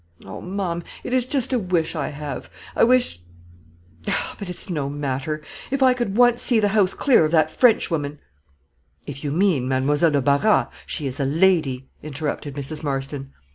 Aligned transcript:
"Oh! 0.25 0.41
Ma'am, 0.41 0.81
it 1.03 1.13
is 1.13 1.27
just 1.27 1.53
a 1.53 1.59
wish 1.59 1.95
I 1.95 2.07
have. 2.07 2.49
I 2.75 2.83
wish; 2.83 3.19
but 4.03 4.49
it's 4.49 4.67
no 4.67 4.89
matter. 4.89 5.43
If 5.69 5.83
I 5.83 5.93
could 5.93 6.17
once 6.17 6.41
see 6.41 6.59
the 6.59 6.69
house 6.69 6.95
clear 6.95 7.23
of 7.23 7.31
that 7.33 7.51
Frenchwoman" 7.51 8.17
"If 9.05 9.23
you 9.23 9.31
mean 9.31 9.67
Mademoiselle 9.67 10.09
de 10.09 10.21
Barras, 10.23 10.69
she 10.87 11.05
is 11.05 11.19
a 11.19 11.25
lady," 11.25 11.87
interrupted 12.01 12.55
Mrs. 12.55 12.81
Marston. 12.83 13.31